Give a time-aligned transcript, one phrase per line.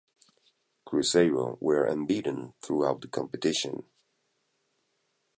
[0.83, 3.83] Cruzeiro were unbeaten throughout the competition.